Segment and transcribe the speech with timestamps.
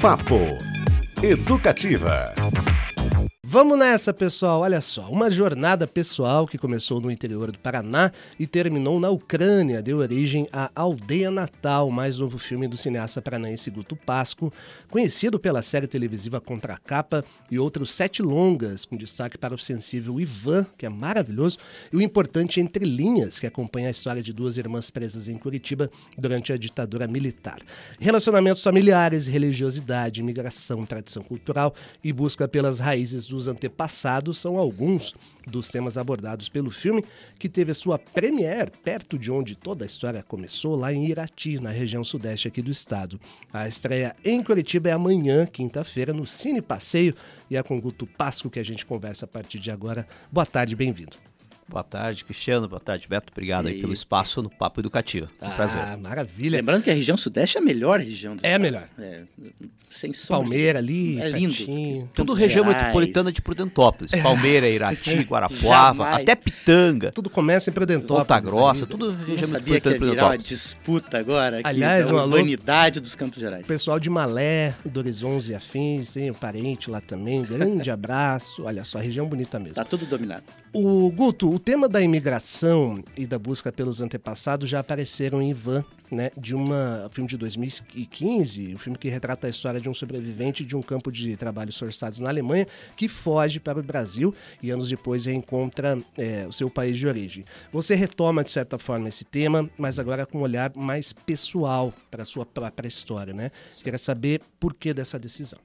[0.00, 0.58] Papo
[1.22, 2.32] Educativa.
[3.50, 4.60] Vamos nessa, pessoal.
[4.60, 9.80] Olha só, uma jornada pessoal que começou no interior do Paraná e terminou na Ucrânia
[9.80, 14.52] deu origem à Aldeia Natal, mais novo filme do cineasta paranaense Guto Pasco,
[14.90, 19.58] conhecido pela série televisiva Contra a Capa e outros sete longas, com destaque para o
[19.58, 21.56] sensível Ivan, que é maravilhoso,
[21.90, 25.90] e o importante Entre Linhas, que acompanha a história de duas irmãs presas em Curitiba
[26.18, 27.60] durante a ditadura militar.
[27.98, 31.74] Relacionamentos familiares, religiosidade, imigração, tradição cultural
[32.04, 35.14] e busca pelas raízes do dos antepassados são alguns
[35.46, 37.04] dos temas abordados pelo filme,
[37.38, 41.60] que teve a sua premiere perto de onde toda a história começou, lá em Irati,
[41.60, 43.18] na região sudeste aqui do estado.
[43.52, 47.14] A estreia em Curitiba é amanhã, quinta-feira, no Cine Passeio,
[47.48, 50.06] e é com Guto Pasco que a gente conversa a partir de agora.
[50.30, 51.27] Boa tarde, bem-vindo.
[51.68, 52.66] Boa tarde, Cristiano.
[52.66, 53.30] Boa tarde, Beto.
[53.30, 55.28] Obrigado aí, pelo espaço no Papo Educativo.
[55.40, 55.96] um ah, prazer.
[55.98, 56.56] Maravilha.
[56.56, 58.88] Lembrando que a região sudeste é a melhor região do É a melhor.
[58.98, 59.24] É,
[59.90, 61.54] sem Palmeira ali, é lindo.
[62.14, 62.82] Tudo região Gerais.
[62.82, 64.12] metropolitana de Prudentópolis.
[64.22, 67.10] Palmeira, Irati, Guarapuava, até Pitanga.
[67.10, 68.26] Tudo começa em Prudentópolis.
[68.26, 70.22] Ponta Grossa, tudo região metropolitana de Prudentópolis.
[70.22, 73.66] uma disputa agora aqui Aliás, uma urbanidade dos Campos Gerais.
[73.66, 77.42] Pessoal de Malé, do Horizonte e afins, tem um parente lá também.
[77.42, 78.64] Grande abraço.
[78.64, 79.74] Olha só, região bonita mesmo.
[79.74, 80.44] Tá tudo dominado.
[80.72, 85.84] O Guto, o tema da imigração e da busca pelos antepassados já apareceram em Ivan,
[86.08, 89.92] né, de uma um filme de 2015, um filme que retrata a história de um
[89.92, 92.64] sobrevivente de um campo de trabalhos forçados na Alemanha
[92.96, 97.44] que foge para o Brasil e anos depois reencontra é, o seu país de origem.
[97.72, 102.22] Você retoma de certa forma esse tema, mas agora com um olhar mais pessoal para
[102.22, 103.50] a sua própria história, né?
[103.82, 105.58] Queria saber por que dessa decisão.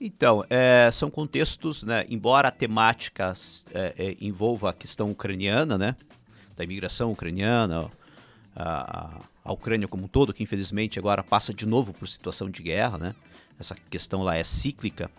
[0.00, 3.34] Então, é, são contextos, né, embora a temática
[3.74, 5.94] é, é, envolva a questão ucraniana, né,
[6.56, 7.90] da imigração ucraniana,
[8.56, 12.62] a, a, Ucrânia como um todo, que infelizmente agora passa de novo por situação de
[12.62, 13.14] guerra, né,
[13.58, 15.10] essa questão lá é cíclica,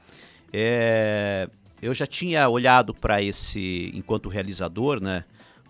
[0.52, 1.48] é,
[1.80, 5.26] eu já tinha olhado para esse, enquanto realizador, né,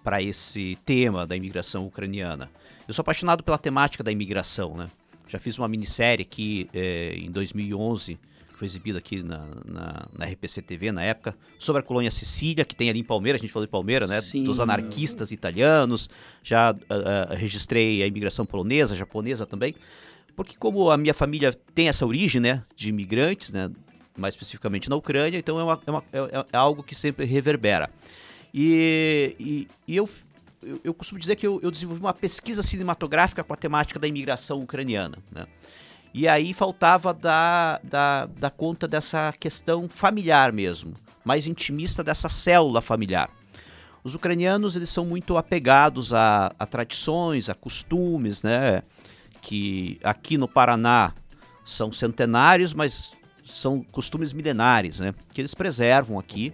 [0.06, 2.50] para esse tema da imigração ucraniana.
[2.88, 4.90] Eu sou apaixonado pela temática da imigração, né,
[5.28, 8.18] já fiz uma minissérie aqui é, em 2011
[8.62, 12.76] foi exibido aqui na, na, na, RPC TV na época, sobre a colônia Sicília, que
[12.76, 14.22] tem ali em Palmeiras, a gente falou de Palmeiras, né?
[14.22, 14.44] Sim.
[14.44, 16.08] Dos anarquistas italianos,
[16.44, 19.74] já uh, uh, registrei a imigração polonesa, japonesa também,
[20.36, 23.72] porque como a minha família tem essa origem, né, de imigrantes, né,
[24.16, 27.90] mais especificamente na Ucrânia, então é, uma, é, uma, é, é algo que sempre reverbera.
[28.54, 30.08] E, e, e eu,
[30.62, 34.08] eu, eu, costumo dizer que eu, eu desenvolvi uma pesquisa cinematográfica com a temática da
[34.08, 35.48] imigração ucraniana, né?
[36.14, 42.82] E aí faltava dar, dar, dar conta dessa questão familiar mesmo, mais intimista dessa célula
[42.82, 43.30] familiar.
[44.04, 48.84] Os ucranianos eles são muito apegados a, a tradições, a costumes, né?
[49.42, 51.14] Que aqui no Paraná
[51.64, 55.14] são centenários, mas são costumes milenares, né?
[55.34, 56.54] Que eles preservam aqui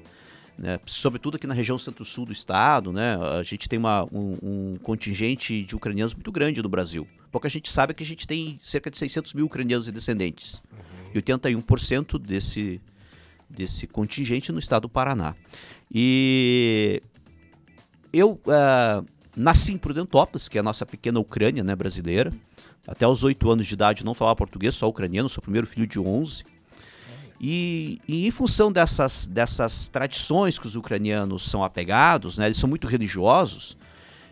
[0.57, 4.78] né, sobretudo aqui na região centro-sul do estado, né, a gente tem uma, um, um,
[4.81, 7.07] contingente de ucranianos muito grande no Brasil.
[7.31, 10.63] Pouca gente sabe que a gente tem cerca de 600 mil ucranianos e descendentes.
[10.72, 11.12] Uhum.
[11.13, 12.81] E 81% desse,
[13.50, 15.35] desse contingente no estado do Paraná.
[15.94, 17.03] E
[18.12, 22.34] eu uh, nasci em Prudentópolis, que é a nossa pequena Ucrânia né, brasileira.
[22.88, 25.85] Até os 8 anos de idade não falava português, só ucraniano, sou o primeiro filho
[25.85, 26.44] de 11.
[27.40, 32.68] E, e, em função dessas, dessas tradições que os ucranianos são apegados, né, eles são
[32.68, 33.78] muito religiosos,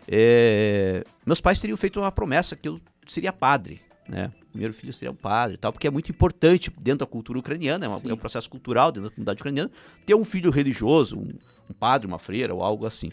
[0.08, 3.80] é, meus pais teriam feito uma promessa que eu seria padre.
[4.08, 4.32] Né?
[4.50, 7.88] Primeiro filho seria um padre tal, porque é muito importante dentro da cultura ucraniana, é,
[7.88, 9.70] uma, é, um processo cultural dentro da comunidade ucraniana,
[10.04, 11.32] ter um filho religioso, um,
[11.70, 13.12] um padre, uma freira ou algo assim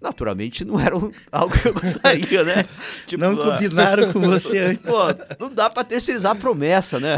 [0.00, 0.94] naturalmente não era
[1.32, 2.64] algo que eu gostaria, né?
[3.06, 4.84] Tipo, não combinaram com você antes.
[4.84, 4.98] Pô,
[5.38, 7.16] não dá para terceirizar a promessa, né?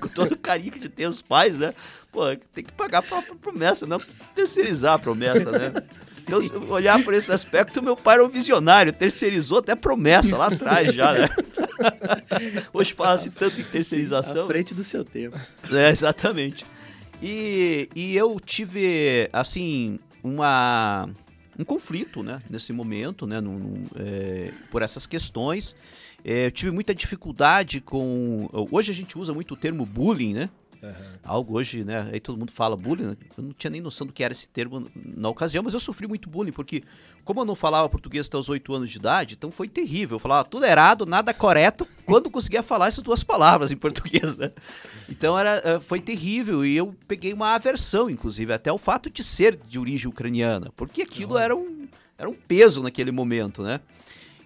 [0.00, 1.74] com todo o carinho de ter os pais, né?
[2.10, 2.24] Pô,
[2.54, 4.00] tem que pagar a própria promessa, não
[4.34, 5.72] terceirizar a promessa, né?
[6.06, 6.24] Sim.
[6.26, 10.46] Então, se olhar por esse aspecto, meu pai era um visionário, terceirizou até promessa lá
[10.46, 11.28] atrás já, né?
[12.72, 14.44] Hoje fala-se tanto em terceirização.
[14.44, 15.38] À frente do seu tempo.
[15.70, 16.64] É, exatamente.
[17.22, 21.08] E, e eu tive, assim, uma
[21.58, 25.76] um conflito, né, nesse momento, né, num, é, por essas questões.
[26.24, 28.48] É, eu tive muita dificuldade com.
[28.70, 30.50] Hoje a gente usa muito o termo bullying, né?
[30.82, 30.92] Uhum.
[31.24, 32.08] Algo hoje, né?
[32.12, 33.16] Aí todo mundo fala bullying.
[33.36, 36.06] Eu não tinha nem noção do que era esse termo na ocasião, mas eu sofri
[36.06, 36.84] muito bullying, porque,
[37.24, 40.16] como eu não falava português até os 8 anos de idade, então foi terrível.
[40.16, 44.52] Eu falava tudo errado, nada correto, quando conseguia falar essas duas palavras em português, né?
[45.08, 49.24] Então era, eh, foi terrível e eu peguei uma aversão, inclusive, até o fato de
[49.24, 53.80] ser de origem ucraniana, porque aquilo era um, era um peso naquele momento, né?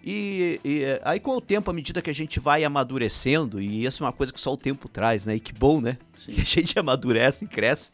[0.04, 4.02] E, e, aí com o tempo, à medida que a gente vai amadurecendo, e isso
[4.02, 5.36] é uma coisa que só o tempo traz, né?
[5.36, 5.96] E que bom, né?
[6.16, 6.32] Sim.
[6.32, 7.92] Que a gente amadurece e cresce.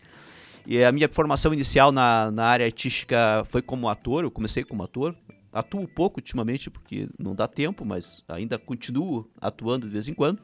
[0.66, 4.82] E a minha formação inicial na, na área artística foi como ator, eu comecei como
[4.82, 5.14] ator.
[5.52, 10.40] Atuo pouco ultimamente porque não dá tempo, mas ainda continuo atuando de vez em quando.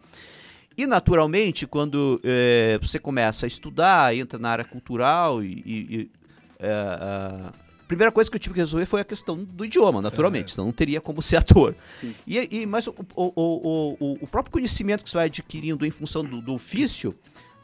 [0.76, 6.10] E naturalmente, quando é, você começa a estudar, entra na área cultural e, e
[6.58, 7.52] é, a
[7.86, 10.54] primeira coisa que eu tive que resolver foi a questão do idioma, naturalmente, é.
[10.54, 11.74] senão não teria como ser ator.
[11.86, 12.14] Sim.
[12.26, 16.24] E, e, mas o, o, o, o, próprio conhecimento que você vai adquirindo em função
[16.24, 17.14] do, do ofício,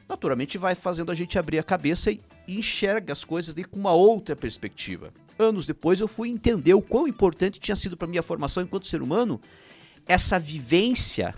[0.09, 4.35] naturalmente vai fazendo a gente abrir a cabeça e, enxerga as coisas com uma outra
[4.35, 5.13] perspectiva.
[5.39, 9.03] Anos depois eu fui entender o quão importante tinha sido para minha formação enquanto ser
[9.03, 9.41] humano
[10.07, 11.35] essa vivência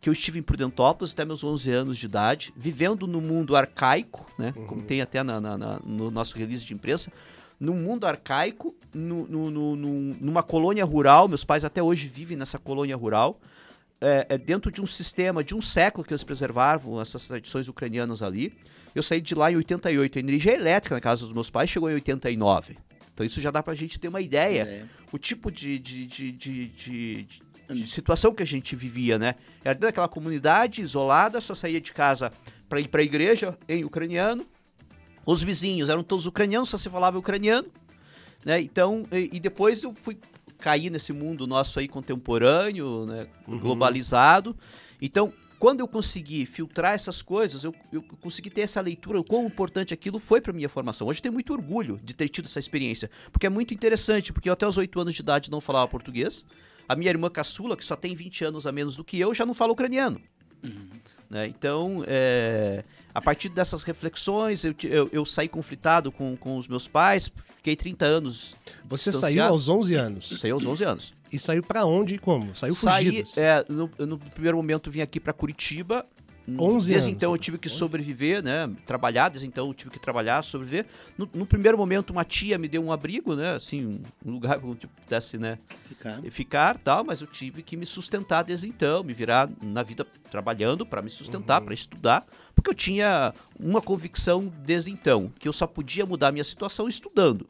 [0.00, 4.26] que eu estive em Prudentópolis até meus 11 anos de idade, vivendo no mundo arcaico,
[4.38, 4.52] né?
[4.56, 4.66] Uhum.
[4.66, 7.12] Como tem até na, na, na, no nosso release de imprensa,
[7.60, 11.28] num mundo arcaico, no, no, no, numa colônia rural.
[11.28, 13.38] Meus pais até hoje vivem nessa colônia rural.
[14.00, 18.22] É, é, dentro de um sistema de um século que eles preservavam essas tradições ucranianas
[18.22, 18.54] ali.
[18.94, 20.16] Eu saí de lá em 88.
[20.16, 22.78] A energia elétrica na casa dos meus pais chegou em 89.
[23.12, 24.62] Então isso já dá pra gente ter uma ideia.
[24.62, 24.84] É.
[25.12, 27.28] O tipo de, de, de, de, de
[27.74, 29.36] de situação que a gente vivia, né?
[29.64, 32.32] Era dentro daquela comunidade isolada, só saía de casa
[32.68, 34.44] para ir para a igreja em ucraniano.
[35.30, 37.68] Os vizinhos eram todos ucranianos, só se falava ucraniano,
[38.44, 38.60] né?
[38.60, 40.18] Então, e, e depois eu fui
[40.58, 43.28] cair nesse mundo nosso aí contemporâneo, né?
[43.46, 43.60] Uhum.
[43.60, 44.56] globalizado.
[45.00, 49.46] Então, quando eu consegui filtrar essas coisas, eu, eu consegui ter essa leitura, o quão
[49.46, 51.06] importante aquilo foi para minha formação.
[51.06, 54.48] Hoje eu tenho muito orgulho de ter tido essa experiência, porque é muito interessante, porque
[54.48, 56.44] eu até os 8 anos de idade não falava português,
[56.88, 59.46] a minha irmã caçula, que só tem 20 anos a menos do que eu, já
[59.46, 60.20] não fala ucraniano.
[60.64, 60.88] Uhum.
[61.30, 61.46] Né?
[61.46, 62.82] Então, é,
[63.14, 67.76] a partir dessas reflexões, eu, eu, eu, saí conflitado com, com os meus pais, fiquei
[67.76, 68.56] 30 anos.
[68.84, 70.40] Você saiu aos 11 anos?
[70.40, 71.14] Saiu aos 11 anos.
[71.32, 72.54] E saiu para onde e como?
[72.56, 73.28] Saiu fugido?
[73.28, 76.06] Saí, é, no, no primeiro momento vim aqui para Curitiba,
[76.58, 77.16] 11 desde anos.
[77.16, 78.70] então eu tive que sobreviver, né?
[78.86, 80.86] Trabalhar, desde então eu tive que trabalhar, sobreviver.
[81.16, 83.54] No, no primeiro momento uma tia me deu um abrigo, né?
[83.54, 85.58] Assim, um lugar onde eu pudesse, né?
[85.86, 86.22] Ficar.
[86.30, 90.86] Ficar, tal, mas eu tive que me sustentar desde então, me virar na vida trabalhando
[90.86, 91.66] para me sustentar, uhum.
[91.66, 92.26] para estudar,
[92.60, 96.86] porque eu tinha uma convicção desde então, que eu só podia mudar a minha situação
[96.86, 97.48] estudando.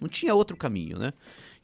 [0.00, 1.12] Não tinha outro caminho, né?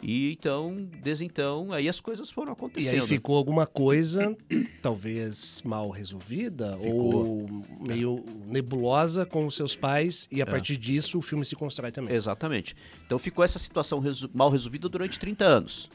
[0.03, 2.97] E então, desde então, aí as coisas foram acontecendo.
[2.97, 4.37] E aí ficou alguma coisa,
[4.83, 7.27] talvez mal resolvida, ficou.
[7.27, 10.47] ou meio nebulosa com os seus pais, e a é.
[10.47, 12.15] partir disso o filme se constrói também.
[12.15, 12.75] Exatamente.
[13.07, 15.91] Então ficou essa situação resu mal resolvida durante 30 anos.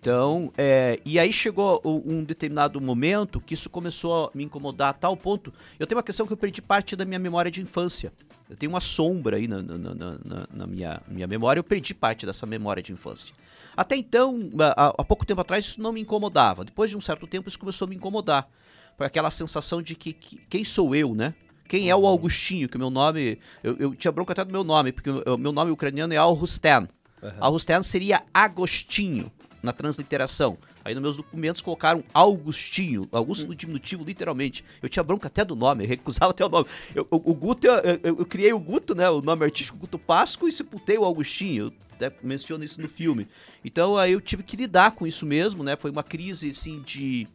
[0.00, 4.92] Então, é, e aí chegou um determinado momento que isso começou a me incomodar a
[4.94, 5.52] tal ponto.
[5.78, 8.10] Eu tenho uma questão que eu perdi parte da minha memória de infância.
[8.48, 12.24] Eu tenho uma sombra aí na, na, na, na minha, minha memória, eu perdi parte
[12.24, 13.34] dessa memória de infância.
[13.76, 16.64] Até então, há, há, pouco tempo atrás, isso não me incomodava.
[16.64, 18.48] Depois de um certo tempo, isso começou a me incomodar.
[18.96, 21.34] Por aquela sensação de que, que quem sou eu, né?
[21.68, 22.06] Quem é o uhum.
[22.06, 22.70] Augustinho?
[22.70, 23.38] Que o meu nome.
[23.62, 26.88] Eu, eu tinha bronca até do meu nome, porque o meu nome ucraniano é Al-Rustan.
[27.22, 27.30] Uhum.
[27.38, 29.30] Al-Rustan seria Agostinho
[29.62, 30.58] na transliteração.
[30.84, 34.64] Aí nos meus documentos colocaram Augustinho, Augusto no diminutivo, literalmente.
[34.82, 36.66] Eu tinha bronca até do nome, eu recusava até o nome.
[36.94, 39.08] Eu, o, o, Guto, eu, eu, eu, criei o Guto, né?
[39.10, 41.66] O nome artístico Guto Pasco e sepultei o Augustinho.
[41.66, 41.72] Eu
[42.06, 43.28] até menciono isso no filme.
[43.64, 45.76] Então aí eu tive que lidar com isso mesmo, né?
[45.76, 47.28] Foi uma crise, assim, de,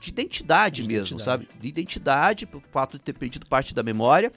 [0.00, 1.24] de identidade de mesmo, identidade.
[1.24, 1.48] sabe?
[1.60, 4.32] De identidade, pelo fato de ter perdido parte da memória.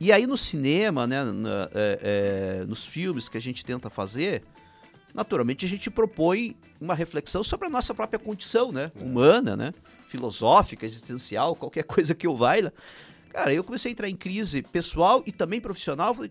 [0.00, 1.24] E aí no cinema, né?
[1.24, 4.42] Na, é, é, nos filmes que a gente tenta fazer
[5.14, 8.90] naturalmente a gente propõe uma reflexão sobre a nossa própria condição, né?
[9.00, 9.72] Humana, né?
[10.08, 12.54] Filosófica, existencial, qualquer coisa que eu vá.
[13.30, 16.14] Cara, eu comecei a entrar em crise pessoal e também profissional.
[16.14, 16.30] Falei,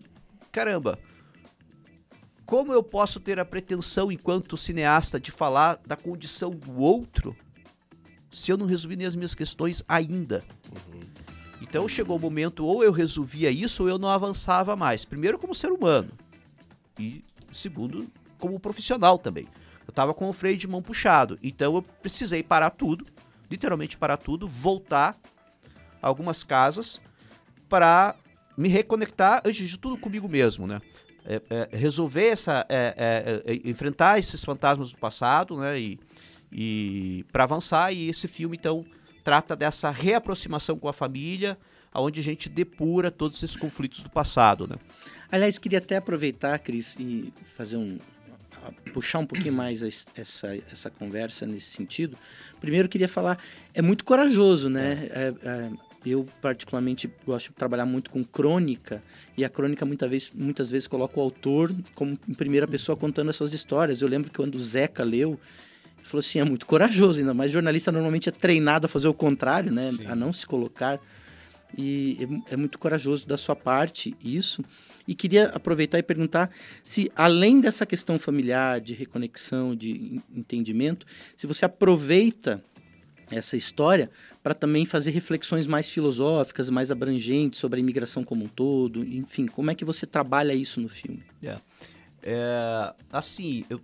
[0.52, 0.98] caramba,
[2.44, 7.34] como eu posso ter a pretensão, enquanto cineasta, de falar da condição do outro
[8.30, 10.44] se eu não resolvi nem as minhas questões ainda?
[10.70, 11.00] Uhum.
[11.62, 15.04] Então chegou o momento, ou eu resolvia isso, ou eu não avançava mais.
[15.04, 16.10] Primeiro, como ser humano.
[16.98, 19.48] E segundo, como profissional também.
[19.86, 23.06] Eu estava com o freio de mão puxado, então eu precisei parar tudo,
[23.50, 25.18] literalmente parar tudo, voltar
[26.00, 27.00] algumas casas
[27.68, 28.14] para
[28.56, 30.80] me reconectar antes de tudo comigo mesmo, né?
[31.26, 35.78] É, é, resolver essa, é, é, é enfrentar esses fantasmas do passado, né?
[35.78, 35.98] E,
[36.52, 38.84] e para avançar e esse filme então
[39.24, 41.58] trata dessa reaproximação com a família,
[41.92, 44.76] aonde a gente depura todos esses conflitos do passado, né?
[45.30, 47.98] Aliás, queria até aproveitar, Cris, e fazer um,
[48.92, 52.16] puxar um pouquinho mais essa, essa conversa nesse sentido,
[52.60, 53.38] primeiro queria falar,
[53.72, 55.08] é muito corajoso, né?
[55.10, 55.70] É, é,
[56.06, 59.02] eu, particularmente, gosto de trabalhar muito com crônica,
[59.36, 63.30] e a crônica muitas vezes, muitas vezes coloca o autor como em primeira pessoa contando
[63.30, 64.02] as suas histórias.
[64.02, 65.40] Eu lembro que quando o Zeca leu,
[65.98, 69.14] Ele falou assim, é muito corajoso, ainda mais jornalista normalmente é treinado a fazer o
[69.14, 69.84] contrário, né?
[69.84, 70.06] Sim.
[70.06, 71.00] A não se colocar.
[71.76, 74.62] E é, é muito corajoso da sua parte isso.
[75.06, 76.50] E queria aproveitar e perguntar
[76.82, 81.06] se, além dessa questão familiar, de reconexão, de en- entendimento,
[81.36, 82.64] se você aproveita
[83.30, 84.10] essa história
[84.42, 89.46] para também fazer reflexões mais filosóficas, mais abrangentes sobre a imigração como um todo, enfim,
[89.46, 91.22] como é que você trabalha isso no filme?
[91.42, 91.56] É.
[92.22, 93.80] É, assim, eu,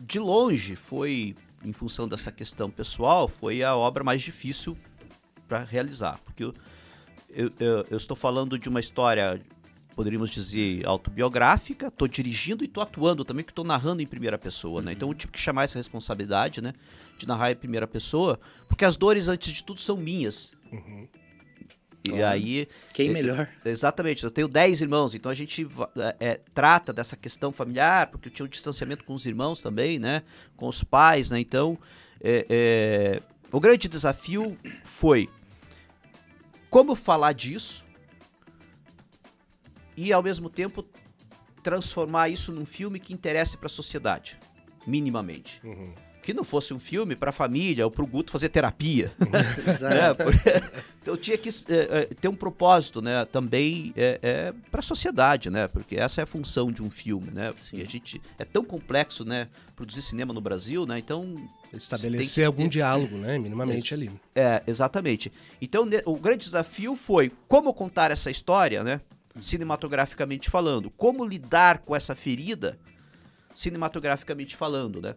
[0.00, 1.34] de longe foi,
[1.64, 4.76] em função dessa questão pessoal, foi a obra mais difícil
[5.46, 6.18] para realizar.
[6.24, 6.54] Porque eu,
[7.28, 9.40] eu- eu estou falando de uma história,
[9.94, 14.82] poderíamos dizer, autobiográfica, estou dirigindo e estou atuando também, que estou narrando em primeira pessoa,
[14.82, 14.92] né?
[14.92, 16.72] Então eu tive que chamar essa responsabilidade, né?
[17.18, 20.54] De narrar em primeira pessoa, porque as dores, antes de tudo, são minhas.
[22.04, 22.26] E Claro.
[22.26, 23.48] aí Quem É, melhor?
[23.64, 28.28] Exatamente, eu tenho 10 irmãos, então a gente é, é, trata dessa questão familiar, porque
[28.28, 30.22] eu tinha um distanciamento com os irmãos também, né?
[30.56, 31.38] Com os pais, né?
[31.38, 31.78] Então,
[32.20, 33.22] é, é,
[33.52, 35.28] o grande desafio foi
[36.68, 37.84] como falar disso
[39.96, 40.84] e, ao mesmo tempo,
[41.62, 44.38] transformar isso num filme que interesse para a sociedade,
[44.86, 45.60] minimamente.
[45.64, 45.92] Uhum.
[46.22, 49.10] Que não fosse um filme para a família ou para o Guto fazer terapia
[49.66, 50.24] Exato.
[50.24, 50.70] né?
[51.02, 53.24] Então tinha que é, é, ter um propósito, né?
[53.24, 55.66] Também é, é, para a sociedade, né?
[55.66, 57.52] Porque essa é a função de um filme, né?
[57.58, 57.80] Sim.
[57.82, 59.48] a gente é tão complexo, né?
[59.74, 61.00] Produzir cinema no Brasil, né?
[61.00, 63.36] Então Estabelecer que algum ter- diálogo, né?
[63.36, 63.94] Minimamente Isso.
[63.94, 64.10] ali.
[64.32, 65.32] é exatamente.
[65.60, 69.00] Então o grande desafio foi como contar essa história, né?
[69.40, 72.78] Cinematograficamente falando, como lidar com essa ferida,
[73.54, 75.14] cinematograficamente falando, né?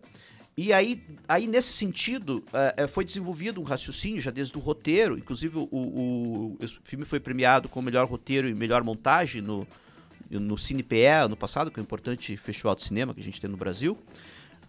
[0.57, 5.17] E aí, aí nesse sentido, é, é, foi desenvolvido um raciocínio já desde o roteiro.
[5.17, 9.67] Inclusive, o, o, esse filme foi premiado com melhor roteiro e melhor montagem no,
[10.29, 13.49] no CinePE ano passado, que é um importante festival de cinema que a gente tem
[13.49, 13.97] no Brasil.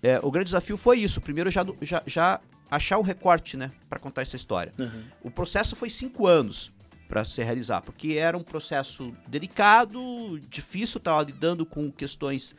[0.02, 1.20] É, o grande desafio foi isso.
[1.20, 4.74] Primeiro, já, já, já achar um recorte, né, para contar essa história.
[4.76, 5.02] Uhum.
[5.22, 6.72] O processo foi cinco anos
[7.08, 12.54] para se realizar, porque era um processo delicado, difícil, estava lidando com questões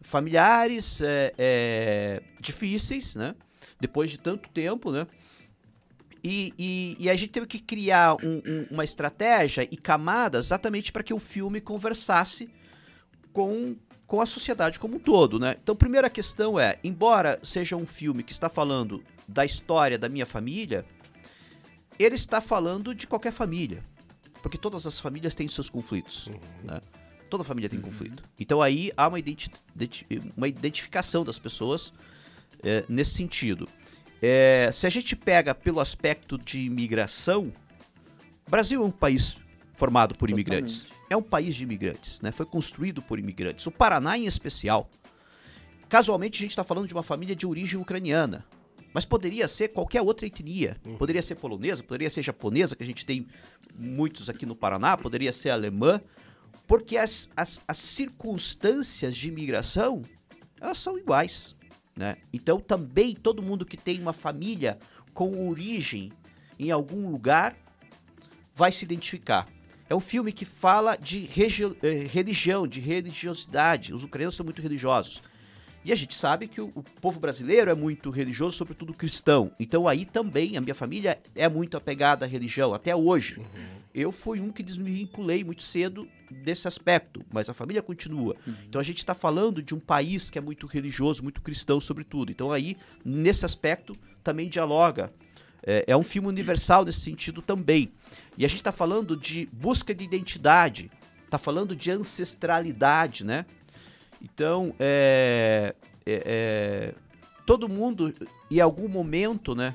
[0.00, 3.34] familiares é, é, difíceis, né?
[3.80, 5.06] Depois de tanto tempo, né?
[6.22, 10.92] E, e- e a gente teve que criar um- um- uma estratégia e camadas exatamente
[10.92, 12.50] para que o filme conversasse
[13.32, 13.76] com,
[14.06, 15.56] com a sociedade como um todo, né?
[15.62, 20.26] Então, primeira questão é, embora seja um filme que está falando da história da minha
[20.26, 20.84] família,
[21.98, 23.84] ele está falando de qualquer família.
[24.42, 26.30] Porque todas as famílias têm seus conflitos.
[26.62, 26.80] Né?
[27.28, 28.22] Toda família tem conflito.
[28.38, 29.50] Então aí há uma, identi-
[30.36, 31.92] uma identificação das pessoas
[32.62, 33.68] é, nesse sentido.
[34.22, 37.52] É, se a gente pega pelo aspecto de imigração,
[38.48, 39.36] Brasil é um país
[39.74, 40.82] formado por imigrantes.
[40.82, 40.98] Totalmente.
[41.10, 42.32] É um país de imigrantes, né?
[42.32, 43.66] Foi construído por imigrantes.
[43.66, 44.90] O Paraná em especial.
[45.88, 48.44] Casualmente a gente está falando de uma família de origem ucraniana.
[48.92, 50.76] Mas poderia ser qualquer outra etnia.
[50.98, 53.26] Poderia ser polonesa, poderia ser japonesa, que a gente tem
[53.74, 56.00] muitos aqui no Paraná, poderia ser alemã.
[56.66, 60.04] Porque as, as, as circunstâncias de imigração,
[60.60, 61.56] elas são iguais.
[61.96, 62.16] Né?
[62.32, 64.78] Então também todo mundo que tem uma família
[65.12, 66.12] com origem
[66.58, 67.56] em algum lugar
[68.54, 69.48] vai se identificar.
[69.88, 71.28] É um filme que fala de
[71.82, 73.94] eh, religião, de religiosidade.
[73.94, 75.22] Os ucranianos são muito religiosos.
[75.88, 79.50] E a gente sabe que o, o povo brasileiro é muito religioso, sobretudo cristão.
[79.58, 83.40] Então aí também a minha família é muito apegada à religião, até hoje.
[83.94, 88.36] Eu fui um que desvinculei muito cedo desse aspecto, mas a família continua.
[88.68, 92.30] Então a gente está falando de um país que é muito religioso, muito cristão, sobretudo.
[92.30, 95.10] Então aí, nesse aspecto, também dialoga.
[95.62, 97.90] É, é um filme universal nesse sentido também.
[98.36, 100.90] E a gente está falando de busca de identidade,
[101.24, 103.46] está falando de ancestralidade, né?
[104.22, 106.94] Então, é, é, é,
[107.46, 108.14] todo mundo,
[108.50, 109.74] em algum momento, né,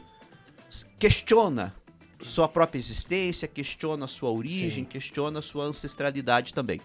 [1.00, 1.74] questiona
[2.22, 4.90] sua própria existência, questiona sua origem, Sim.
[4.90, 6.80] questiona sua ancestralidade também.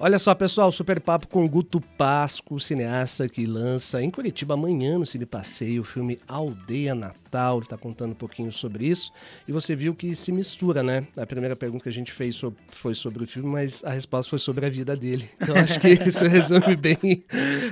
[0.00, 5.04] Olha só, pessoal, super papo com Guto Pasco, cineasta que lança em Curitiba amanhã no
[5.04, 7.56] Cine Passeio o filme Aldeia Natal.
[7.56, 9.10] Ele está contando um pouquinho sobre isso.
[9.48, 11.04] E você viu que se mistura, né?
[11.16, 12.40] A primeira pergunta que a gente fez
[12.70, 15.28] foi sobre o filme, mas a resposta foi sobre a vida dele.
[15.42, 17.24] Então acho que isso resume bem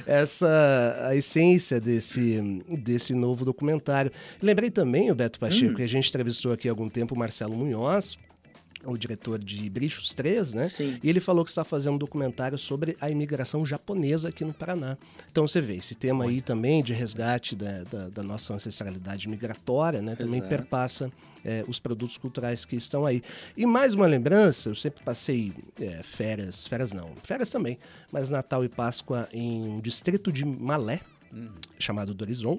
[0.05, 4.11] essa a essência desse, desse novo documentário.
[4.43, 7.55] Lembrei também, o Beto Pacheco, que a gente entrevistou aqui há algum tempo o Marcelo
[7.55, 8.19] Munhoz,
[8.87, 10.69] o diretor de Brichos 3, né?
[10.69, 10.99] Sim.
[11.03, 14.97] E ele falou que está fazendo um documentário sobre a imigração japonesa aqui no Paraná.
[15.31, 20.01] Então você vê, esse tema aí também de resgate da, da- da nossa ancestralidade migratória,
[20.01, 20.15] né?
[20.17, 20.49] Também Exato.
[20.49, 21.13] perpassa
[21.45, 23.23] é, os produtos culturais que estão aí.
[23.57, 27.79] E mais uma lembrança, eu sempre passei é, férias, férias não, férias também,
[28.11, 31.01] mas Natal e Páscoa em um distrito de Malé,
[31.79, 32.59] chamado Dorizon.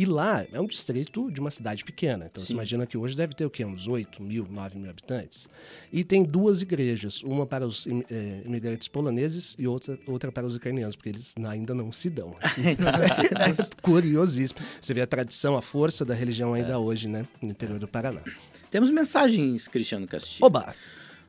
[0.00, 2.24] E lá é um distrito de uma cidade pequena.
[2.24, 2.46] Então Sim.
[2.46, 3.66] você imagina que hoje deve ter o quê?
[3.66, 5.46] Uns 8 mil, 9 mil habitantes.
[5.92, 10.56] E tem duas igrejas, uma para os eh, imigrantes poloneses e outra, outra para os
[10.56, 12.34] ucranianos, porque eles ainda não se dão.
[13.82, 14.60] Curiosíssimo.
[14.80, 17.26] Você vê a tradição, a força da religião ainda hoje, né?
[17.42, 18.22] No interior do Paraná.
[18.70, 20.46] Temos mensagens, Cristiano Castilho.
[20.46, 20.74] Oba!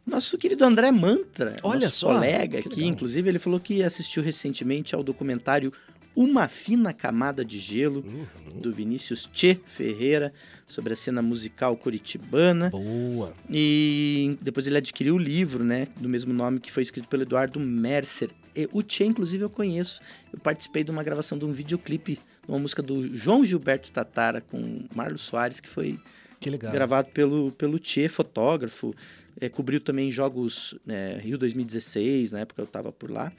[0.08, 4.24] Nosso querido André Mantra, Olha nosso só, colega que aqui, inclusive, ele falou que assistiu
[4.24, 5.74] recentemente ao documentário
[6.16, 8.60] Uma Fina Camada de Gelo, Uhum.
[8.62, 10.34] do Vinícius Tchê Ferreira,
[10.68, 12.70] sobre a cena musical curitibana.
[12.70, 13.34] Boa.
[13.50, 17.60] E depois ele adquiriu o livro, né, do mesmo nome, que foi escrito pelo Eduardo
[17.60, 18.30] Mercer.
[18.56, 20.02] E o Tchê, inclusive, eu conheço.
[20.34, 24.42] Eu participei de uma gravação de um videoclipe, de uma música do João Gilberto Tatara
[24.42, 25.98] com Marlos Soares, que foi
[26.42, 26.74] Que legal.
[26.74, 28.94] gravado pelo, pelo Tchê, fotógrafo.
[29.40, 33.32] É, cobriu também jogos é, Rio 2016, na época eu estava por lá.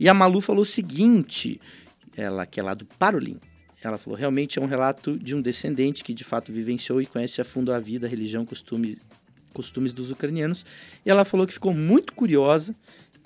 [0.00, 1.60] E a Malu falou o seguinte,
[2.16, 3.38] ela que é lá do Parolim.
[3.82, 7.40] Ela falou, realmente é um relato de um descendente que de fato vivenciou e conhece
[7.40, 8.98] a fundo a vida, a religião, costume,
[9.52, 10.64] costumes dos ucranianos.
[11.04, 12.74] E ela falou que ficou muito curiosa,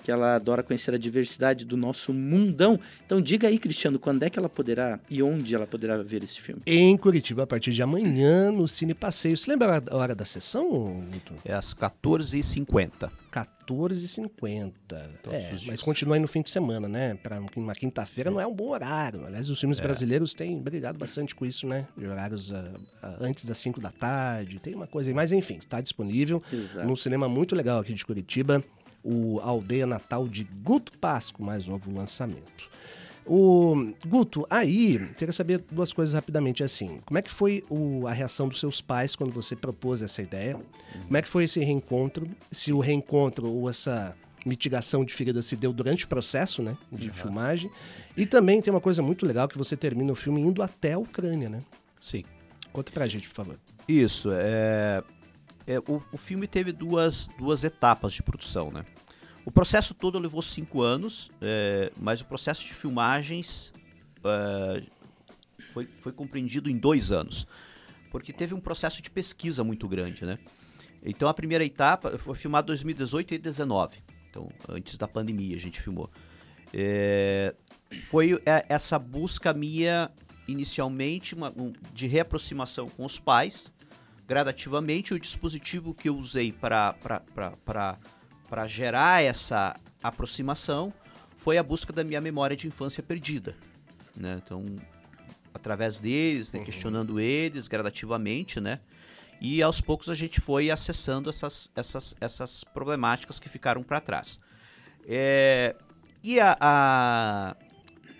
[0.03, 2.79] que ela adora conhecer a diversidade do nosso mundão.
[3.05, 6.39] Então diga aí, Cristiano, quando é que ela poderá e onde ela poderá ver esse
[6.41, 6.61] filme?
[6.65, 9.37] Em Curitiba, a partir de amanhã, no Cine Passeio.
[9.37, 10.67] Você lembra a hora- da sessão,
[11.11, 11.33] Guto?
[11.45, 13.11] É às 14h50.
[13.31, 14.73] 14h50.
[15.21, 17.15] Todos É, mas continua aí no fim de semana, né?
[17.15, 19.25] Para uma quinta-feira não é um bom horário.
[19.25, 21.87] Aliás, os filmes brasileiros têm brigado bastante com isso, né?
[21.97, 22.71] De horários ah,
[23.03, 24.59] ah, antes das 5 da tarde.
[24.59, 25.13] Tem uma coisa aí.
[25.13, 26.87] Mas enfim, está disponível Exato.
[26.87, 28.63] num cinema muito legal aqui de Curitiba.
[29.03, 32.69] O Aldeia Natal de Guto Pasco, mais novo lançamento.
[33.25, 36.99] O Guto, aí, queria saber duas coisas rapidamente assim.
[37.05, 40.59] Como é que foi o- a reação dos seus pais quando você propôs essa ideia?
[41.05, 42.27] Como é que foi esse reencontro?
[42.51, 44.15] Se o reencontro ou essa
[44.45, 47.69] mitigação de ferida se deu durante o processo, né, de filmagem?
[48.17, 50.99] E também tem uma coisa muito legal que você termina o filme indo até a
[50.99, 51.61] Ucrânia, né?
[52.01, 52.23] Sim.
[52.73, 53.59] Conta pra gente, por favor.
[53.87, 55.03] Isso, é,
[55.69, 58.83] é, o, o filme teve duas, duas etapas de produção, né?
[59.45, 63.71] O processo todo levou cinco anos, é, mas o processo de filmagens
[64.23, 64.83] é,
[65.73, 67.45] foi, foi compreendido em dois anos,
[68.11, 70.39] porque teve um processo de pesquisa muito grande, né?
[71.03, 75.59] Então a primeira etapa foi filmada em 2018 e 2019, então antes da pandemia a
[75.59, 76.09] gente filmou.
[76.73, 77.55] É,
[78.01, 80.11] foi é, essa busca minha
[80.47, 83.71] inicialmente uma- um- de reaproximação com os pais,
[84.29, 86.93] gradativamente o dispositivo que eu usei para
[88.67, 90.93] gerar essa aproximação
[91.35, 93.57] foi a busca da minha memória de infância perdida,
[94.15, 94.39] né?
[94.45, 94.63] Então,
[95.51, 98.79] através deles, né, questionando eles gradativamente, né?
[99.41, 104.39] E aos poucos a gente foi acessando essas, essas, essas problemáticas que ficaram para trás.
[105.07, 105.75] É,
[106.23, 107.55] e a, a,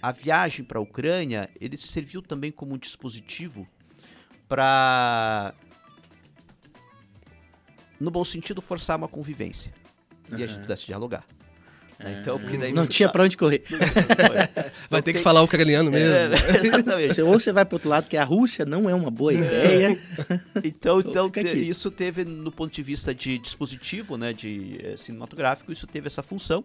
[0.02, 3.68] a viagem para a Ucrânia, ele serviu também como um dispositivo
[4.48, 5.54] para,
[8.00, 9.74] no bom sentido, forçar uma convivência.
[10.38, 11.26] E a gente pudesse dialogar.
[12.00, 12.18] né?
[12.22, 13.64] Então, porque daí Não você tinha tá- pra onde correr.
[14.90, 16.14] Vai ter que falar ucraniano mesmo.
[16.16, 17.14] É, exatamente.
[17.16, 20.00] Você- Ou você vai pro outro lado, que a Rússia não é uma boa ideia.
[20.64, 24.96] Então, Então então te- isso teve, no ponto de vista de dispositivo, né, de eh,
[24.98, 26.64] cinematográfico, isso teve essa função.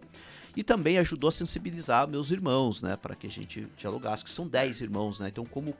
[0.55, 4.47] E também ajudou a sensibilizar meus irmãos, né, para que a gente dialogasse, que são
[4.47, 5.75] 10 irmãos, né, então como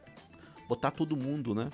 [0.67, 1.69] botar todo mundo, né,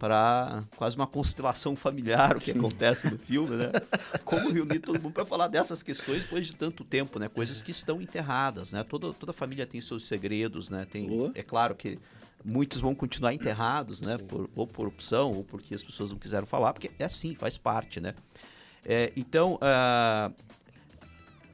[0.00, 3.70] para quase uma constelação familiar, o que acontece no filme, né,
[4.24, 7.70] como reunir todo mundo para falar dessas questões depois de tanto tempo, né, coisas que
[7.70, 11.30] estão enterradas, né, toda, toda família tem seus segredos, né, tem, Boa.
[11.34, 11.98] é claro que
[12.42, 14.16] muitos vão continuar enterrados, né?
[14.16, 14.24] Sim.
[14.24, 17.58] Por, ou por opção, ou porque as pessoas não quiseram falar, porque é assim, faz
[17.58, 18.14] parte, né?
[18.82, 20.30] É, então, ah,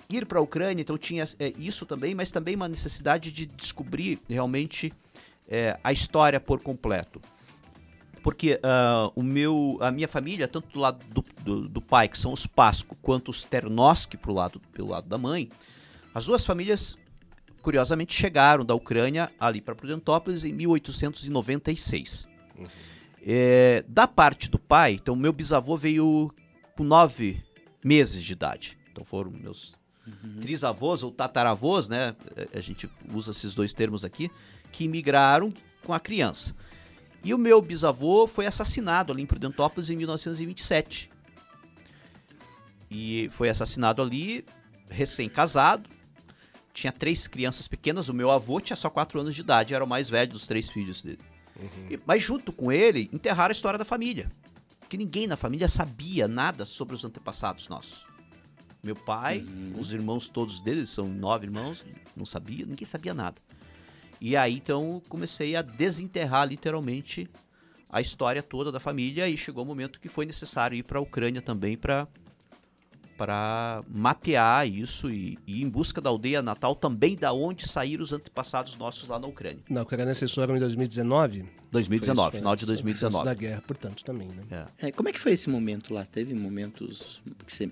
[0.09, 4.21] ir para a Ucrânia, então tinha é, isso também, mas também uma necessidade de descobrir
[4.29, 4.93] realmente
[5.49, 7.21] é, a história por completo.
[8.27, 12.19] Porque ah, o meu, a minha família, tanto do lado do, do, do pai, que
[12.19, 15.49] são os Pasco, quanto os Ternoski pro lado, pelo lado da mãe,
[16.13, 16.99] as duas famílias
[17.63, 22.27] curiosamente chegaram da Ucrânia ali para Prudentópolis em 1896.
[23.25, 26.35] É, da parte do pai, então meu bisavô veio
[26.77, 27.41] com nove
[27.85, 28.77] meses de idade.
[28.91, 29.77] Então foram meus
[30.41, 32.17] trisavós ou tataravós, né?
[32.53, 34.29] A gente usa esses dois termos aqui,
[34.73, 36.57] que imigraram com a criança.
[37.27, 41.11] E o meu bisavô foi assassinado ali em Prudentópolis em 1927.
[42.89, 44.45] E foi assassinado ali,
[44.89, 45.91] recém-casado,
[46.73, 48.09] tinha três crianças pequenas.
[48.09, 50.69] O meu avô tinha só quatro anos de idade, era o mais velho dos três
[50.71, 51.19] filhos dele.
[51.91, 54.31] E- mas junto com ele, enterraram a história da família.
[54.89, 58.07] Que ninguém na família sabia nada sobre os antepassados nossos.
[58.85, 59.45] Meu pai,
[59.77, 61.85] os irmãos todos dele, são nove irmãos,
[62.15, 63.43] não sabia, ninguém sabia nada.
[64.21, 67.29] E aí então comecei a desenterrar literalmente
[67.89, 71.03] a história toda da família e chegou o momento que foi necessário ir para a
[71.03, 72.07] Ucrânia também para
[73.17, 78.05] para mapear isso e, e ir em busca da aldeia natal também da onde saíram
[78.05, 79.61] os antepassados nossos lá na Ucrânia.
[79.71, 81.47] Na Ucrânia vocês foram em 2019?
[81.73, 83.25] 2019, Foi final de antes- antes 2019.
[83.25, 84.43] da guerra, portanto, também, né?
[84.79, 84.89] É.
[84.89, 86.05] É, como é que foi esse momento lá?
[86.05, 87.71] Teve momentos que você-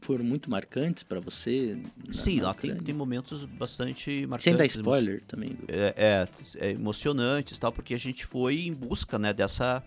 [0.00, 1.76] foram muito marcantes pra você?
[2.06, 4.44] na- Sim, na lá tem, tem momentos bastante marcantes.
[4.44, 5.50] Sem dar spoiler também.
[5.54, 6.28] do- É, é,
[6.68, 9.82] é emocionantes tal, porque a gente foi em busca né, dessa,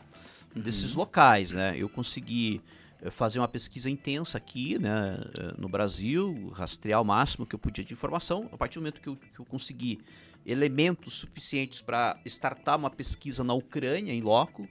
[0.56, 0.62] Uhum.
[0.62, 1.76] desses locais, né?
[1.78, 2.62] Eu consegui
[3.02, 7.60] eh, fazer uma pesquisa intensa aqui, né, eh, no Brasil, rastrear o máximo que eu
[7.60, 8.48] podia de informação.
[8.52, 10.00] A partir do momento que eu, que eu consegui
[10.46, 14.68] elementos suficientes para startar uma pesquisa na Ucrânia, em loco,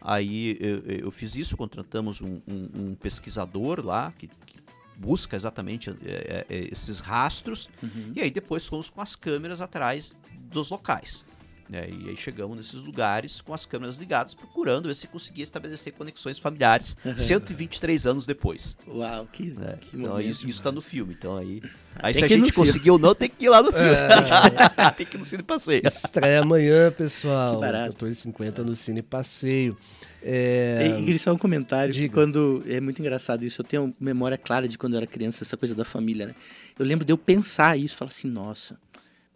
[0.00, 4.59] aí eu, eu fiz isso, contratamos um, um- um pesquisador lá que, que
[5.00, 8.12] busca exatamente eh, eh, esses rastros Uhum.
[8.14, 10.18] e aí depois fomos com as câmeras atrás
[10.52, 11.24] dos locais.
[11.70, 11.88] né?
[11.88, 16.36] E aí chegamos nesses lugares com as câmeras ligadas, procurando ver se conseguia estabelecer conexões
[16.36, 18.76] familiares 123 anos depois.
[18.88, 19.78] Uau, que, né?
[19.80, 20.28] que Então momento.
[20.28, 21.14] isso, isso tá no filme.
[21.16, 21.62] Então aí.
[21.94, 23.88] Aí Tem se a gente conseguiu ou não, tem que ir lá no filme.
[24.96, 25.82] tem que ir no Cine Passeio.
[25.86, 27.54] Estreia amanhã, pessoal.
[27.54, 28.04] Que barato.
[28.04, 29.78] 14h50 no Cine Passeio.
[30.22, 30.98] É...
[30.98, 31.92] E, queria só um comentário.
[31.92, 32.14] Diga.
[32.14, 35.56] Quando é muito engraçado isso, eu tenho memória clara de quando eu era criança, essa
[35.56, 36.34] coisa da família, né?
[36.78, 38.78] Eu lembro de eu pensar isso, falar assim, nossa,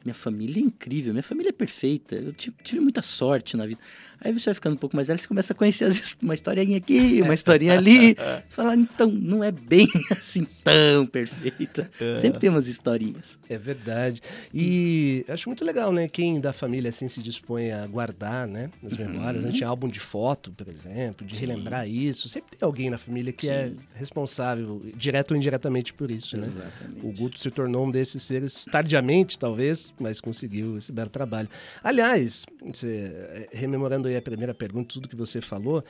[0.04, 3.80] minha família é incrível, minha família é perfeita, eu tive, tive muita sorte na vida.
[4.20, 6.76] Aí você vai ficando um pouco mais velho, você começa a conhecer vezes, uma historinha
[6.76, 8.16] aqui, uma historinha ali.
[8.48, 11.90] Falar, então, não é bem assim tão perfeita.
[12.18, 13.38] Sempre tem umas historinhas.
[13.48, 14.22] É verdade.
[14.52, 16.08] E acho muito legal, né?
[16.08, 18.70] Quem da família assim se dispõe a guardar, né?
[18.82, 19.44] As memórias.
[19.44, 22.28] A gente tem álbum de foto, por exemplo, de relembrar isso.
[22.28, 23.76] Sempre tem alguém na família que é Sim.
[23.94, 26.46] responsável, direto ou indiretamente, por isso, né?
[26.46, 27.06] Exatamente.
[27.06, 31.48] O Guto se tornou um desses seres tardiamente, talvez, mas conseguiu esse belo trabalho.
[31.82, 35.84] Aliás, você, eh, rememorando aí a primeira pergunta, tudo que você falou,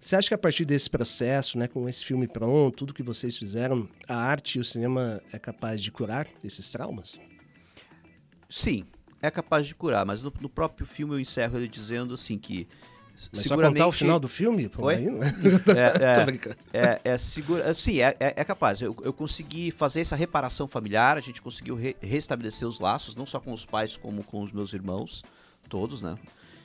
[0.00, 3.36] você acha que a partir desse processo, né, com esse filme pronto, tudo que vocês
[3.36, 7.20] fizeram, a arte e o cinema é capaz de curar esses traumas?
[8.50, 8.84] Sim,
[9.22, 12.66] é capaz de curar, mas no, no próprio filme eu encerro ele dizendo assim que.
[13.34, 14.68] Mas só contar o final do filme?
[14.68, 14.94] Pô, Oi?
[14.96, 15.06] aí
[15.76, 17.00] É, é.
[17.04, 17.64] É, é segura.
[17.68, 18.80] é, Sim, é, é, é capaz.
[18.80, 23.26] Eu, eu consegui fazer essa reparação familiar, a gente conseguiu re- restabelecer os laços, não
[23.26, 25.22] só com os pais, como com os meus irmãos,
[25.68, 26.16] todos, né?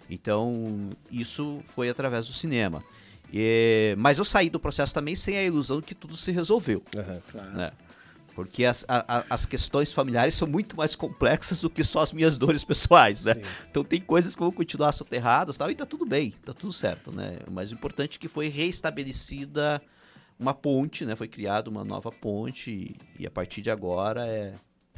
[0.10, 2.84] Então, isso foi através do cinema.
[3.32, 7.22] E- mas eu saí do processo também sem a ilusão que tudo se resolveu, Aham.
[7.32, 7.52] Claro.
[7.52, 7.72] né?
[8.38, 12.38] Porque as, a- as questões familiares são muito mais complexas do que só as minhas
[12.38, 13.34] dores pessoais, né?
[13.34, 13.42] Sim.
[13.72, 16.72] Então tem coisas que vão continuar soterradas e tal, e tá tudo bem, tá tudo
[16.72, 17.40] certo, né?
[17.50, 19.82] Mas o importante é que foi reestabelecida
[20.40, 21.16] uma ponte, né?
[21.16, 24.54] Foi criada uma nova ponte e, e a partir de agora é,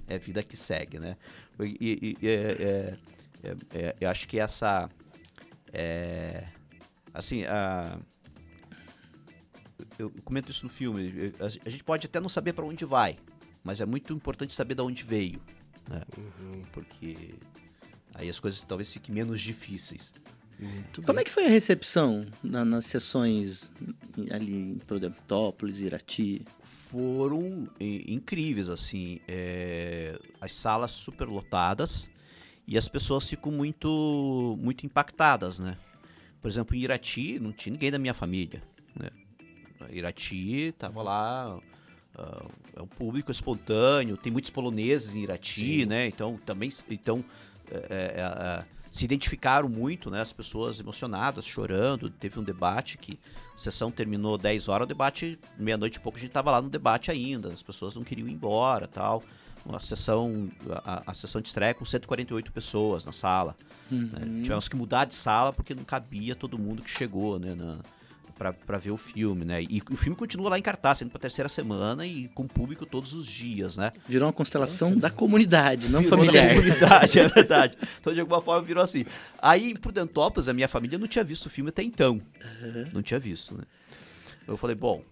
[0.06, 1.16] é vida que segue, né?
[1.62, 2.98] E, e- é- é-
[3.42, 4.90] é- é- eu acho que essa...
[5.72, 6.44] é,
[7.14, 7.98] assim, a...
[9.98, 11.34] Eu comento isso no filme.
[11.40, 13.18] a gente pode até não saber para onde vai,
[13.64, 15.42] mas é muito importante saber de onde veio,
[15.90, 16.02] né?
[16.72, 17.36] Porque
[18.14, 20.14] aí as coisas talvez fiquem menos difíceis.
[20.60, 21.22] Muito Como bem.
[21.22, 23.72] é que foi a recepção na- nas sessões
[24.30, 26.42] ali em Prudentópolis, Irati?
[26.62, 29.22] Foram incríveis, assim.
[29.26, 32.10] é, as salas super lotadas
[32.68, 35.78] e as pessoas ficam muito, muito impactadas, né?
[36.42, 38.62] Por exemplo, em Irati não tinha ninguém da minha família,
[39.00, 39.10] né?
[39.92, 41.58] Irati tava lá,
[42.16, 42.46] ah,
[42.76, 45.86] é um público espontâneo, tem muitos poloneses em Irati, Sim.
[45.86, 46.08] né?
[46.08, 47.24] Então também, então
[47.72, 50.22] é, é, é, se identificaram muito, né?
[50.22, 52.10] As pessoas emocionadas, chorando.
[52.10, 53.20] Teve um debate que
[53.54, 56.70] a sessão terminou 10 horas, o debate meia-noite e pouco a gente tava lá no
[56.70, 57.50] debate ainda.
[57.54, 59.24] As pessoas não queriam ir embora, tal.
[59.72, 60.50] A sessão,
[60.84, 63.56] a, a sessão de estreia com 148 pessoas na sala.
[63.92, 64.42] né?
[64.42, 67.54] Tivemos que mudar de sala porque não cabia todo mundo que chegou, né?
[67.54, 67.80] Na,
[68.40, 69.62] pra, pra ver o filme, né?
[69.62, 73.14] E o filme continua lá em cartaz, sendo pra terceira semana e com público todos
[73.14, 73.92] os dias, né?
[74.08, 76.48] Virou uma constelação da comunidade, não Virou familiar.
[76.48, 77.78] da comunidade, é verdade.
[78.00, 79.06] Então, de alguma forma, virou assim.
[79.42, 82.22] Aí, em Prudentópolis, a minha família não tinha visto o filme até então.
[82.94, 83.64] Não tinha visto, né?
[84.48, 85.04] Eu falei, bom,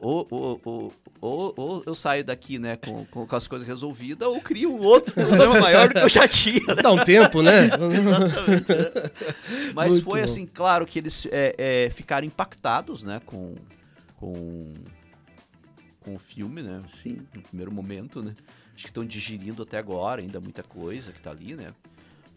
[0.00, 4.74] ou, ou, ou, ou, eu saio daqui, né, com, com, as coisas resolvidas, ou crio
[4.74, 6.82] um outro problema maior do que eu já tinha, né?
[6.82, 7.66] Dá um tempo, né?
[7.94, 8.72] Exatamente.
[8.72, 9.72] é.
[9.74, 10.24] Mas Muito foi bom.
[10.24, 13.54] assim, claro que eles é, é, ficaram impactados, né, com,
[14.16, 14.74] com,
[16.00, 16.82] com o filme, né?
[16.86, 17.18] Sim.
[17.34, 18.34] no primeiro momento, né?
[18.74, 21.74] Acho que estão digerindo até agora ainda muita coisa que tá ali, né?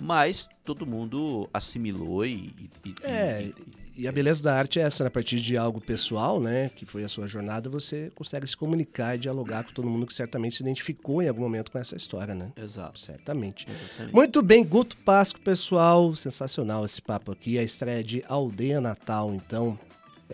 [0.01, 2.53] Mas todo mundo assimilou e.
[2.86, 3.51] e é,
[3.95, 5.08] e, e, a beleza da arte é essa, né?
[5.08, 6.69] a partir de algo pessoal, né?
[6.69, 10.13] Que foi a sua jornada, você consegue se comunicar e dialogar com todo mundo que
[10.13, 12.51] certamente se identificou em algum momento com essa história, né?
[12.56, 12.99] Exato.
[12.99, 13.67] Certamente.
[13.69, 14.15] Exatamente.
[14.15, 16.15] Muito bem, Guto Pasco, pessoal.
[16.15, 17.58] Sensacional esse papo aqui.
[17.58, 19.77] A estreia de Aldeia Natal, então.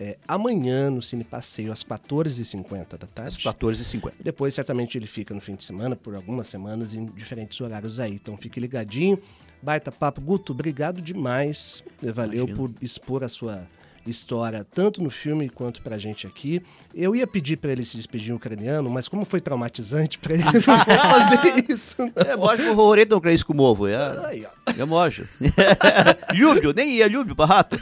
[0.02, 3.36] É, amanhã no Cine Passeio, às 14h50 da tarde.
[3.36, 4.14] Às 14h50.
[4.18, 8.14] Depois, certamente, ele fica no fim de semana, por algumas semanas, em diferentes horários aí.
[8.14, 9.20] Então, fique ligadinho.
[9.62, 10.18] Baita papo.
[10.22, 11.84] Guto, obrigado demais.
[12.02, 12.56] Valeu Imagina.
[12.56, 13.68] por expor a sua
[14.09, 16.61] história, tanto no filme quanto pra gente aqui.
[16.93, 20.43] Eu ia pedir para ele se despedir em ucraniano, mas como foi traumatizante para ele
[20.43, 21.95] não fazer isso.
[21.97, 22.11] Não.
[22.15, 23.87] É, може говорити українську мову.
[23.87, 24.31] Я,
[24.77, 25.23] я можу.
[26.33, 27.77] Люблю, nem ia, Люблю barato.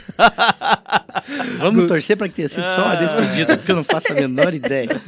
[1.58, 4.54] Vamos torcer para que tenha sido só uma despedida, porque eu não faço a menor
[4.54, 5.00] ideia.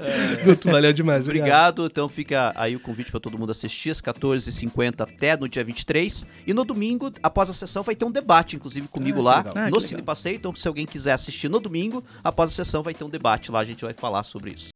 [0.00, 0.44] É.
[0.44, 1.24] Guto, valeu demais.
[1.24, 1.80] Obrigado.
[1.80, 1.86] obrigado.
[1.86, 6.26] Então fica aí o convite para todo mundo assistir às 14h50 até no dia 23.
[6.46, 9.70] E no domingo, após a sessão, vai ter um debate, inclusive comigo ah, lá ah,
[9.70, 10.36] no Cine Passeio.
[10.36, 13.60] Então, se alguém quiser assistir no domingo, após a sessão, vai ter um debate lá.
[13.60, 14.68] A gente vai falar sobre isso.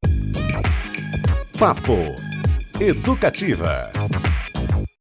[1.58, 1.96] Papo
[2.80, 3.92] Educativa.